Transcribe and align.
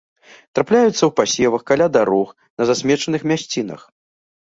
Трапляюцца 0.59 0.93
ў 0.93 1.09
пасевах, 1.19 1.61
каля 1.69 1.87
дарог, 1.97 2.27
на 2.61 2.69
засмечаных 2.71 3.21
мясцінах. 3.33 3.81